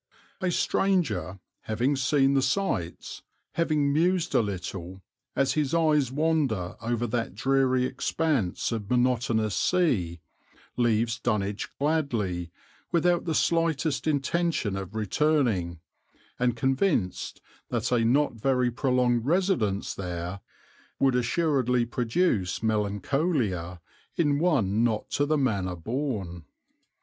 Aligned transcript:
A 0.41 0.49
stranger, 0.49 1.37
having 1.65 1.95
seen 1.95 2.33
the 2.33 2.41
sights, 2.41 3.21
having 3.51 3.93
mused 3.93 4.33
a 4.33 4.41
little 4.41 5.03
as 5.35 5.53
his 5.53 5.75
eyes 5.75 6.11
wander 6.11 6.75
over 6.81 7.05
that 7.05 7.35
dreary 7.35 7.85
expanse 7.85 8.71
of 8.71 8.89
monotonous 8.89 9.53
sea, 9.53 10.19
leaves 10.75 11.19
Dunwich 11.19 11.69
gladly, 11.77 12.49
without 12.91 13.25
the 13.25 13.35
slightest 13.35 14.07
intention 14.07 14.75
of 14.75 14.95
returning, 14.95 15.81
and 16.39 16.57
convinced 16.57 17.39
that 17.69 17.91
a 17.91 18.03
not 18.03 18.33
very 18.33 18.71
prolonged 18.71 19.27
residence 19.27 19.93
there 19.93 20.39
would 20.99 21.13
assuredly 21.15 21.85
produce 21.85 22.63
melancholia 22.63 23.79
in 24.15 24.39
one 24.39 24.83
not 24.83 25.11
to 25.11 25.27
the 25.27 25.37
manner 25.37 25.75
born. 25.75 26.45